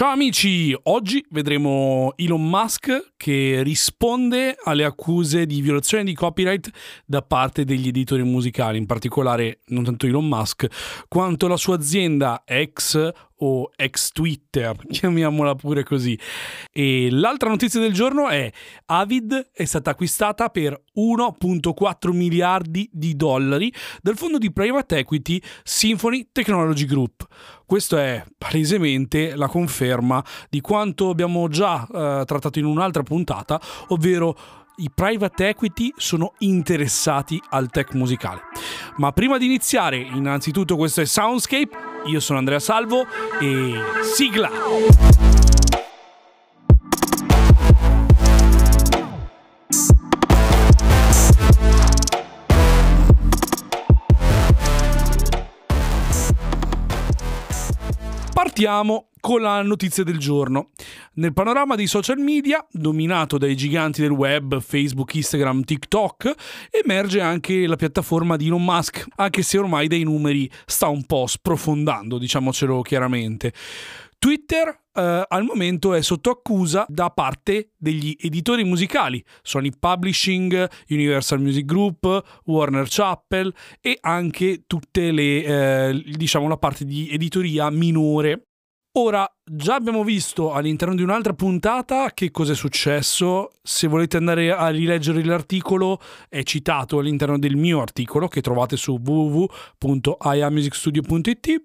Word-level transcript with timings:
Ciao 0.00 0.12
amici, 0.12 0.74
oggi 0.84 1.22
vedremo 1.28 2.14
Elon 2.16 2.48
Musk 2.48 3.12
che 3.18 3.60
risponde 3.62 4.56
alle 4.64 4.84
accuse 4.84 5.44
di 5.44 5.60
violazione 5.60 6.04
di 6.04 6.14
copyright 6.14 6.70
da 7.04 7.20
parte 7.20 7.66
degli 7.66 7.88
editori 7.88 8.22
musicali, 8.22 8.78
in 8.78 8.86
particolare 8.86 9.58
non 9.66 9.84
tanto 9.84 10.06
Elon 10.06 10.26
Musk 10.26 11.04
quanto 11.06 11.48
la 11.48 11.58
sua 11.58 11.74
azienda 11.74 12.44
ex 12.46 13.12
o 13.40 13.70
ex 13.76 14.10
Twitter, 14.12 14.76
chiamiamola 14.88 15.54
pure 15.54 15.84
così. 15.84 16.18
E 16.72 17.08
l'altra 17.10 17.48
notizia 17.48 17.80
del 17.80 17.92
giorno 17.92 18.28
è 18.28 18.50
Avid 18.86 19.50
è 19.52 19.64
stata 19.64 19.90
acquistata 19.90 20.48
per 20.48 20.80
1.4 20.96 22.12
miliardi 22.12 22.88
di 22.92 23.14
dollari 23.16 23.72
dal 24.02 24.16
fondo 24.16 24.38
di 24.38 24.52
private 24.52 24.98
equity 24.98 25.40
Symphony 25.62 26.28
Technology 26.32 26.84
Group. 26.86 27.26
Questo 27.64 27.96
è 27.96 28.24
palesemente 28.36 29.36
la 29.36 29.46
conferma 29.46 30.24
di 30.48 30.60
quanto 30.60 31.10
abbiamo 31.10 31.48
già 31.48 31.86
eh, 31.86 32.24
trattato 32.24 32.58
in 32.58 32.64
un'altra 32.64 33.02
puntata, 33.02 33.60
ovvero 33.88 34.36
i 34.80 34.90
private 34.92 35.48
equity 35.48 35.92
sono 35.96 36.32
interessati 36.38 37.40
al 37.50 37.70
tech 37.70 37.94
musicale. 37.94 38.42
Ma 38.96 39.12
prima 39.12 39.38
di 39.38 39.44
iniziare, 39.44 39.98
innanzitutto 39.98 40.76
questo 40.76 41.00
è 41.00 41.04
Soundscape, 41.04 41.89
io 42.06 42.20
sono 42.20 42.38
Andrea 42.38 42.58
Salvo 42.58 43.06
e 43.40 43.74
sigla! 44.14 44.50
Partiamo 58.32 59.09
con 59.20 59.42
la 59.42 59.62
notizia 59.62 60.02
del 60.02 60.18
giorno. 60.18 60.70
Nel 61.14 61.32
panorama 61.32 61.76
dei 61.76 61.86
social 61.86 62.18
media, 62.18 62.66
dominato 62.70 63.38
dai 63.38 63.54
giganti 63.54 64.00
del 64.00 64.10
web, 64.10 64.60
Facebook, 64.60 65.14
Instagram, 65.14 65.62
TikTok, 65.62 66.34
emerge 66.70 67.20
anche 67.20 67.66
la 67.66 67.76
piattaforma 67.76 68.36
di 68.36 68.46
Elon 68.46 68.64
Musk, 68.64 69.06
anche 69.16 69.42
se 69.42 69.58
ormai 69.58 69.86
dai 69.86 70.02
numeri 70.02 70.50
sta 70.66 70.88
un 70.88 71.04
po' 71.04 71.26
sprofondando, 71.26 72.18
diciamocelo 72.18 72.80
chiaramente. 72.82 73.52
Twitter 74.20 74.68
eh, 74.92 75.24
al 75.26 75.44
momento 75.44 75.94
è 75.94 76.02
sotto 76.02 76.28
accusa 76.28 76.84
da 76.88 77.08
parte 77.08 77.70
degli 77.78 78.14
editori 78.20 78.64
musicali, 78.64 79.24
Sony 79.40 79.70
Publishing, 79.78 80.68
Universal 80.90 81.40
Music 81.40 81.64
Group, 81.64 82.40
Warner 82.44 82.86
Chappell 82.86 83.50
e 83.80 83.96
anche 84.00 84.64
tutte 84.66 85.10
le, 85.10 85.42
eh, 85.42 86.04
diciamo, 86.04 86.48
la 86.48 86.58
parte 86.58 86.84
di 86.84 87.08
editoria 87.10 87.70
minore 87.70 88.49
Ora, 88.94 89.32
già 89.44 89.76
abbiamo 89.76 90.02
visto 90.02 90.52
all'interno 90.52 90.96
di 90.96 91.02
un'altra 91.02 91.32
puntata 91.32 92.10
che 92.12 92.32
cosa 92.32 92.54
è 92.54 92.56
successo. 92.56 93.52
Se 93.62 93.86
volete 93.86 94.16
andare 94.16 94.50
a 94.50 94.68
rileggere 94.68 95.24
l'articolo, 95.24 96.00
è 96.28 96.42
citato 96.42 96.98
all'interno 96.98 97.38
del 97.38 97.54
mio 97.54 97.80
articolo 97.80 98.26
che 98.26 98.40
trovate 98.40 98.76
su 98.76 98.98
www.iamusicstudio.it 99.00 101.62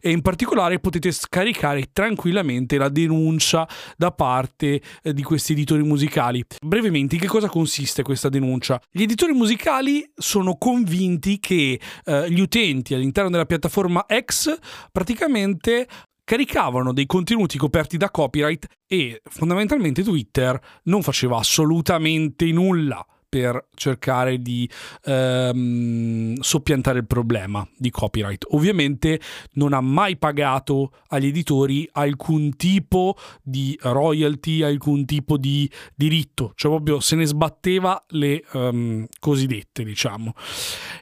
e 0.00 0.10
in 0.12 0.22
particolare 0.22 0.78
potete 0.78 1.10
scaricare 1.10 1.88
tranquillamente 1.92 2.78
la 2.78 2.88
denuncia 2.88 3.68
da 3.96 4.12
parte 4.12 4.80
eh, 5.02 5.12
di 5.12 5.24
questi 5.24 5.54
editori 5.54 5.82
musicali. 5.82 6.44
Brevemente, 6.64 7.16
in 7.16 7.20
che 7.20 7.26
cosa 7.26 7.48
consiste 7.48 8.04
questa 8.04 8.28
denuncia? 8.28 8.80
Gli 8.88 9.02
editori 9.02 9.32
musicali 9.32 10.08
sono 10.14 10.54
convinti 10.56 11.40
che 11.40 11.80
eh, 12.04 12.30
gli 12.30 12.40
utenti 12.40 12.94
all'interno 12.94 13.30
della 13.30 13.46
piattaforma 13.46 14.06
X 14.08 14.56
praticamente 14.92 15.88
caricavano 16.28 16.92
dei 16.92 17.06
contenuti 17.06 17.56
coperti 17.56 17.96
da 17.96 18.10
copyright 18.10 18.66
e 18.86 19.22
fondamentalmente 19.24 20.02
Twitter 20.02 20.60
non 20.82 21.00
faceva 21.00 21.38
assolutamente 21.38 22.44
nulla 22.52 23.02
per 23.26 23.68
cercare 23.74 24.42
di 24.42 24.68
ehm, 25.04 26.38
soppiantare 26.38 26.98
il 26.98 27.06
problema 27.06 27.66
di 27.78 27.88
copyright. 27.88 28.44
Ovviamente 28.50 29.18
non 29.52 29.72
ha 29.72 29.80
mai 29.80 30.18
pagato 30.18 30.92
agli 31.08 31.28
editori 31.28 31.88
alcun 31.92 32.56
tipo 32.56 33.16
di 33.42 33.74
royalty, 33.80 34.62
alcun 34.62 35.06
tipo 35.06 35.38
di 35.38 35.70
diritto, 35.94 36.52
cioè 36.56 36.70
proprio 36.72 37.00
se 37.00 37.16
ne 37.16 37.24
sbatteva 37.24 38.04
le 38.08 38.44
um, 38.52 39.06
cosiddette, 39.18 39.82
diciamo. 39.82 40.34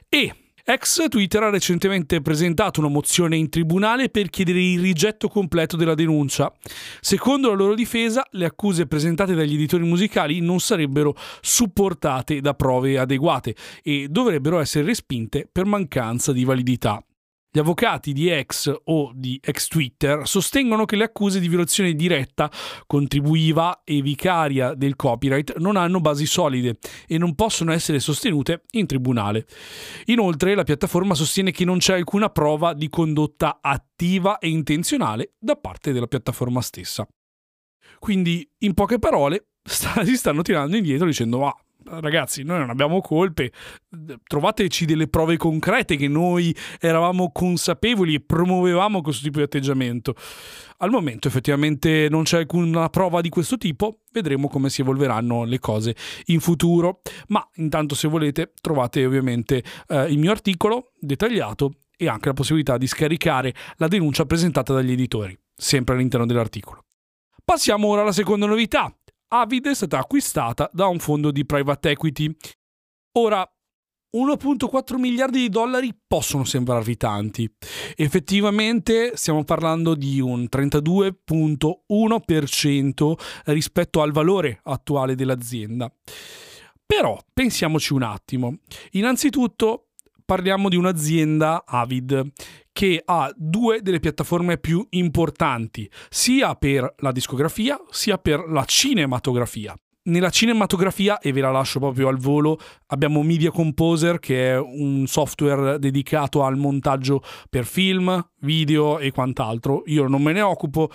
E 0.07 0.46
Ex 0.69 1.05
Twitter 1.07 1.43
ha 1.43 1.49
recentemente 1.49 2.19
presentato 2.19 2.81
una 2.81 2.89
mozione 2.89 3.37
in 3.37 3.47
tribunale 3.47 4.09
per 4.09 4.29
chiedere 4.29 4.59
il 4.59 4.81
rigetto 4.81 5.29
completo 5.29 5.77
della 5.77 5.95
denuncia. 5.95 6.51
Secondo 6.99 7.47
la 7.47 7.55
loro 7.55 7.73
difesa, 7.73 8.27
le 8.31 8.43
accuse 8.43 8.85
presentate 8.85 9.33
dagli 9.33 9.53
editori 9.53 9.85
musicali 9.85 10.41
non 10.41 10.59
sarebbero 10.59 11.15
supportate 11.39 12.41
da 12.41 12.53
prove 12.53 12.97
adeguate 12.97 13.55
e 13.81 14.07
dovrebbero 14.09 14.59
essere 14.59 14.83
respinte 14.83 15.47
per 15.49 15.63
mancanza 15.63 16.33
di 16.33 16.43
validità. 16.43 17.01
Gli 17.57 17.61
avvocati 17.61 18.13
di 18.13 18.29
ex 18.29 18.71
o 18.83 19.11
di 19.15 19.39
ex 19.43 19.67
Twitter 19.67 20.27
sostengono 20.27 20.85
che 20.85 20.95
le 20.95 21.05
accuse 21.05 21.39
di 21.39 21.47
violazione 21.47 21.93
diretta, 21.93 22.51
contribuiva 22.85 23.81
e 23.83 24.03
vicaria 24.03 24.75
del 24.75 24.95
copyright 24.95 25.57
non 25.57 25.75
hanno 25.75 25.99
basi 25.99 26.27
solide 26.27 26.77
e 27.07 27.17
non 27.17 27.33
possono 27.33 27.71
essere 27.71 27.99
sostenute 27.99 28.61
in 28.73 28.85
tribunale. 28.85 29.47
Inoltre 30.05 30.53
la 30.53 30.61
piattaforma 30.61 31.15
sostiene 31.15 31.49
che 31.49 31.65
non 31.65 31.79
c'è 31.79 31.95
alcuna 31.95 32.29
prova 32.29 32.75
di 32.75 32.89
condotta 32.89 33.57
attiva 33.59 34.37
e 34.37 34.49
intenzionale 34.49 35.33
da 35.39 35.55
parte 35.55 35.91
della 35.91 36.05
piattaforma 36.05 36.61
stessa. 36.61 37.07
Quindi, 37.97 38.47
in 38.59 38.75
poche 38.75 38.99
parole, 38.99 39.47
sta, 39.63 40.05
si 40.05 40.15
stanno 40.15 40.43
tirando 40.43 40.75
indietro 40.77 41.07
dicendo 41.07 41.47
ah, 41.47 41.57
ragazzi, 41.89 42.43
noi 42.43 42.59
non 42.59 42.69
abbiamo 42.69 43.01
colpe, 43.01 43.51
trovateci 44.25 44.85
delle 44.85 45.07
prove 45.07 45.37
concrete 45.37 45.95
che 45.95 46.07
noi 46.07 46.55
eravamo 46.79 47.31
consapevoli 47.31 48.15
e 48.15 48.21
promuovevamo 48.21 49.01
questo 49.01 49.23
tipo 49.23 49.37
di 49.37 49.43
atteggiamento. 49.43 50.15
Al 50.77 50.89
momento 50.89 51.27
effettivamente 51.27 52.07
non 52.09 52.23
c'è 52.23 52.37
alcuna 52.37 52.89
prova 52.89 53.21
di 53.21 53.29
questo 53.29 53.57
tipo, 53.57 54.01
vedremo 54.11 54.47
come 54.47 54.69
si 54.69 54.81
evolveranno 54.81 55.43
le 55.43 55.59
cose 55.59 55.95
in 56.25 56.39
futuro, 56.39 57.01
ma 57.27 57.47
intanto 57.55 57.95
se 57.95 58.07
volete 58.07 58.53
trovate 58.61 59.05
ovviamente 59.05 59.63
eh, 59.87 60.11
il 60.11 60.19
mio 60.19 60.31
articolo 60.31 60.91
dettagliato 60.99 61.71
e 61.97 62.07
anche 62.07 62.27
la 62.27 62.33
possibilità 62.33 62.77
di 62.77 62.85
scaricare 62.85 63.53
la 63.77 63.87
denuncia 63.87 64.25
presentata 64.25 64.73
dagli 64.73 64.91
editori, 64.91 65.37
sempre 65.55 65.95
all'interno 65.95 66.25
dell'articolo. 66.25 66.83
Passiamo 67.43 67.87
ora 67.87 68.01
alla 68.01 68.11
seconda 68.11 68.45
novità, 68.45 68.93
Avid 69.29 69.67
è 69.67 69.73
stata 69.73 69.99
acquistata 69.99 70.69
da 70.71 70.87
un 70.87 70.99
fondo 70.99 71.31
di 71.31 71.45
private 71.45 71.89
equity. 71.89 72.33
Ora, 73.17 73.45
1.4 74.15 74.97
miliardi 74.97 75.39
di 75.39 75.49
dollari 75.49 75.93
possono 76.07 76.45
sembrarvi 76.45 76.95
tanti. 76.95 77.53
Effettivamente 77.97 79.17
stiamo 79.17 79.43
parlando 79.43 79.95
di 79.95 80.21
un 80.21 80.47
32.1% 80.49 83.13
rispetto 83.45 84.01
al 84.01 84.13
valore 84.13 84.61
attuale 84.63 85.15
dell'azienda. 85.15 85.93
Però 86.85 87.19
pensiamoci 87.33 87.91
un 87.91 88.03
attimo. 88.03 88.59
Innanzitutto 88.91 89.86
parliamo 90.27 90.67
di 90.67 90.75
un'azienda 90.75 91.63
Avid 91.65 92.31
che 92.73 93.01
ha 93.03 93.33
due 93.33 93.81
delle 93.81 94.01
piattaforme 94.01 94.57
più 94.57 94.85
importanti, 94.89 95.89
sia 96.09 96.53
per 96.55 96.95
la 96.97 97.13
discografia 97.13 97.79
sia 97.89 98.17
per 98.17 98.43
la 98.49 98.65
cinematografia. 98.65 99.73
Nella 100.03 100.29
cinematografia, 100.29 101.19
e 101.19 101.31
ve 101.33 101.41
la 101.41 101.51
lascio 101.51 101.79
proprio 101.79 102.07
al 102.07 102.17
volo, 102.17 102.57
abbiamo 102.87 103.23
Media 103.23 103.51
Composer 103.51 104.19
che 104.19 104.51
è 104.51 104.59
un 104.59 105.05
software 105.07 105.79
dedicato 105.79 106.43
al 106.43 106.55
montaggio 106.55 107.21
per 107.49 107.65
film, 107.65 108.25
video 108.41 108.99
e 108.99 109.11
quant'altro. 109.11 109.83
Io 109.87 110.07
non 110.07 110.21
me 110.21 110.31
ne 110.33 110.41
occupo, 110.41 110.91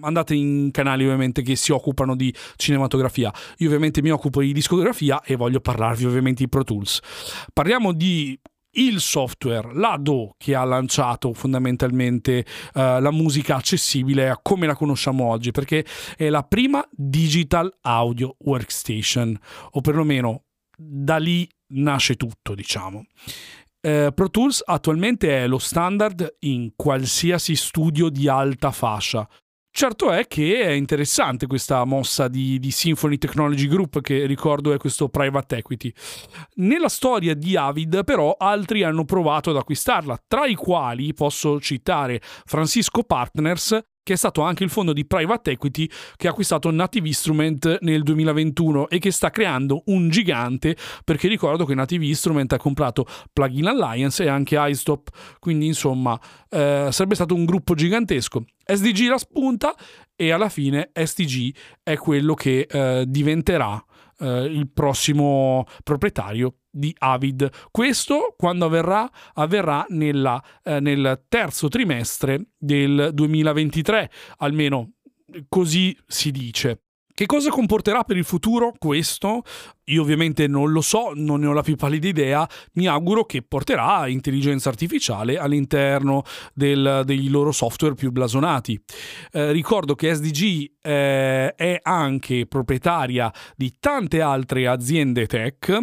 andate 0.00 0.34
in 0.34 0.70
canali 0.72 1.04
ovviamente 1.04 1.42
che 1.42 1.56
si 1.56 1.72
occupano 1.72 2.16
di 2.16 2.34
cinematografia. 2.56 3.32
Io 3.58 3.66
ovviamente 3.66 4.02
mi 4.02 4.10
occupo 4.10 4.40
di 4.40 4.52
discografia 4.52 5.22
e 5.22 5.36
voglio 5.36 5.60
parlarvi 5.60 6.04
ovviamente 6.04 6.42
di 6.42 6.48
Pro 6.48 6.64
Tools. 6.64 7.00
Parliamo 7.52 7.92
di 7.92 8.38
il 8.78 9.00
software, 9.00 9.72
l'ADO 9.72 10.34
che 10.36 10.54
ha 10.54 10.64
lanciato 10.64 11.32
fondamentalmente 11.32 12.44
uh, 12.74 13.00
la 13.00 13.10
musica 13.10 13.56
accessibile 13.56 14.38
come 14.42 14.66
la 14.66 14.74
conosciamo 14.74 15.24
oggi, 15.24 15.50
perché 15.50 15.84
è 16.16 16.28
la 16.28 16.42
prima 16.42 16.86
digital 16.90 17.74
audio 17.82 18.36
workstation, 18.38 19.38
o 19.70 19.80
perlomeno 19.80 20.44
da 20.76 21.16
lì 21.16 21.48
nasce 21.68 22.16
tutto, 22.16 22.54
diciamo. 22.54 23.06
Uh, 23.86 24.12
Pro 24.12 24.30
Tools 24.30 24.62
attualmente 24.64 25.44
è 25.44 25.46
lo 25.46 25.58
standard 25.58 26.38
in 26.40 26.72
qualsiasi 26.74 27.54
studio 27.54 28.08
di 28.08 28.26
alta 28.26 28.72
fascia, 28.72 29.28
Certo 29.76 30.10
è 30.10 30.26
che 30.26 30.62
è 30.62 30.70
interessante 30.70 31.46
questa 31.46 31.84
mossa 31.84 32.28
di, 32.28 32.58
di, 32.58 32.70
Symphony 32.70 33.18
Technology 33.18 33.66
Group, 33.66 34.00
che 34.00 34.24
ricordo 34.24 34.72
è 34.72 34.78
questo 34.78 35.10
private 35.10 35.58
equity. 35.58 35.92
Nella 36.54 36.88
storia 36.88 37.34
di 37.34 37.58
Avid, 37.58 38.02
però, 38.02 38.36
altri 38.38 38.84
hanno 38.84 39.04
provato 39.04 39.50
ad 39.50 39.56
acquistarla, 39.56 40.18
tra 40.26 40.46
i 40.46 40.54
quali 40.54 41.12
posso 41.12 41.60
citare 41.60 42.22
Francisco 42.22 43.02
Partners, 43.02 43.78
che 44.06 44.12
è 44.12 44.16
stato 44.16 44.42
anche 44.42 44.62
il 44.62 44.70
fondo 44.70 44.92
di 44.92 45.04
private 45.04 45.50
equity 45.50 45.90
che 46.14 46.28
ha 46.28 46.30
acquistato 46.30 46.70
Native 46.70 47.08
Instrument 47.08 47.78
nel 47.80 48.04
2021 48.04 48.88
e 48.88 49.00
che 49.00 49.10
sta 49.10 49.30
creando 49.30 49.82
un 49.86 50.08
gigante 50.10 50.76
perché 51.04 51.26
ricordo 51.26 51.64
che 51.64 51.74
Native 51.74 52.06
Instrument 52.06 52.52
ha 52.52 52.56
comprato 52.56 53.04
Plugin 53.32 53.66
Alliance 53.66 54.22
e 54.22 54.28
anche 54.28 54.56
iStop, 54.56 55.08
quindi 55.40 55.66
insomma 55.66 56.16
eh, 56.48 56.86
sarebbe 56.92 57.16
stato 57.16 57.34
un 57.34 57.44
gruppo 57.44 57.74
gigantesco. 57.74 58.44
SDG 58.64 59.08
la 59.08 59.18
spunta 59.18 59.74
e 60.14 60.30
alla 60.30 60.50
fine 60.50 60.90
SDG 60.92 61.52
è 61.82 61.96
quello 61.96 62.34
che 62.34 62.60
eh, 62.60 63.04
diventerà 63.08 63.84
eh, 64.20 64.44
il 64.44 64.70
prossimo 64.72 65.66
proprietario 65.82 66.54
di 66.76 66.94
Avid. 66.98 67.48
Questo 67.70 68.34
quando 68.36 68.66
avverrà? 68.66 69.10
Avverrà 69.34 69.86
nella, 69.88 70.42
eh, 70.62 70.80
nel 70.80 71.24
terzo 71.28 71.68
trimestre 71.68 72.50
del 72.56 73.10
2023, 73.12 74.10
almeno 74.38 74.92
così 75.48 75.96
si 76.06 76.30
dice. 76.30 76.85
Che 77.16 77.24
cosa 77.24 77.48
comporterà 77.48 78.04
per 78.04 78.18
il 78.18 78.26
futuro 78.26 78.74
questo? 78.76 79.42
Io 79.84 80.02
ovviamente 80.02 80.46
non 80.46 80.70
lo 80.70 80.82
so, 80.82 81.12
non 81.14 81.40
ne 81.40 81.46
ho 81.46 81.54
la 81.54 81.62
più 81.62 81.74
pallida 81.74 82.08
idea, 82.08 82.46
mi 82.74 82.86
auguro 82.86 83.24
che 83.24 83.40
porterà 83.40 84.06
intelligenza 84.06 84.68
artificiale 84.68 85.38
all'interno 85.38 86.24
del, 86.52 87.04
dei 87.06 87.28
loro 87.28 87.52
software 87.52 87.94
più 87.94 88.12
blasonati. 88.12 88.78
Eh, 89.32 89.50
ricordo 89.52 89.94
che 89.94 90.14
SDG 90.14 90.72
eh, 90.82 91.54
è 91.54 91.80
anche 91.82 92.44
proprietaria 92.44 93.32
di 93.56 93.72
tante 93.80 94.20
altre 94.20 94.66
aziende 94.66 95.26
tech 95.26 95.74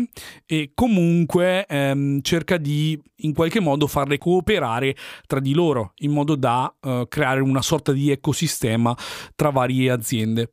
e 0.45 0.73
comunque 0.75 1.65
ehm, 1.65 2.21
cerca 2.21 2.57
di 2.57 3.01
in 3.23 3.33
qualche 3.33 3.59
modo 3.59 3.87
farle 3.87 4.19
cooperare 4.19 4.95
tra 5.25 5.39
di 5.39 5.55
loro 5.55 5.93
in 6.01 6.11
modo 6.11 6.35
da 6.35 6.71
eh, 6.79 7.05
creare 7.07 7.41
una 7.41 7.63
sorta 7.63 7.91
di 7.91 8.11
ecosistema 8.11 8.95
tra 9.33 9.49
varie 9.49 9.89
aziende. 9.89 10.51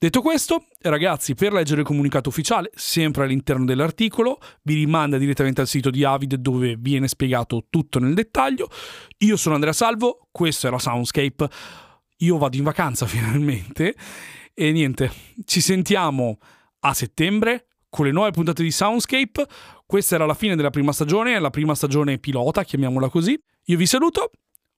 Detto 0.00 0.22
questo, 0.22 0.64
ragazzi, 0.82 1.34
per 1.34 1.52
leggere 1.52 1.80
il 1.80 1.86
comunicato 1.86 2.28
ufficiale, 2.28 2.70
sempre 2.72 3.24
all'interno 3.24 3.64
dell'articolo, 3.64 4.38
vi 4.62 4.74
rimanda 4.74 5.18
direttamente 5.18 5.60
al 5.60 5.66
sito 5.66 5.90
di 5.90 6.04
Avid 6.04 6.36
dove 6.36 6.76
viene 6.78 7.08
spiegato 7.08 7.66
tutto 7.68 7.98
nel 7.98 8.14
dettaglio. 8.14 8.70
Io 9.18 9.36
sono 9.36 9.56
Andrea 9.56 9.72
Salvo, 9.72 10.28
questo 10.30 10.68
era 10.68 10.78
Soundscape. 10.78 11.48
Io 12.18 12.38
vado 12.38 12.56
in 12.56 12.62
vacanza 12.62 13.06
finalmente 13.10 13.96
e 14.54 14.70
niente, 14.70 15.10
ci 15.44 15.60
sentiamo 15.60 16.38
a 16.80 16.94
settembre 16.94 17.66
con 17.88 18.06
le 18.06 18.12
nuove 18.12 18.30
puntate 18.30 18.62
di 18.62 18.70
Soundscape. 18.70 19.48
Questa 19.84 20.14
era 20.14 20.26
la 20.26 20.34
fine 20.34 20.54
della 20.54 20.70
prima 20.70 20.92
stagione, 20.92 21.40
la 21.40 21.50
prima 21.50 21.74
stagione 21.74 22.18
pilota, 22.18 22.62
chiamiamola 22.62 23.08
così. 23.08 23.36
Io 23.64 23.76
vi 23.76 23.86
saluto, 23.86 24.30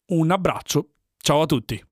un 0.07 0.31
abbraccio, 0.31 0.93
ciao 1.19 1.43
a 1.43 1.47
tutti. 1.47 1.89